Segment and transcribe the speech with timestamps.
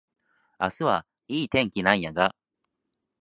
[0.59, 2.33] 明日はいい天気なんやが